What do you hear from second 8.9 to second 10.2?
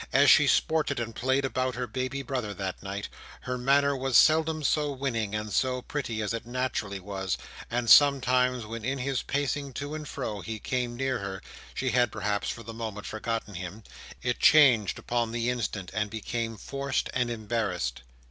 his pacing to and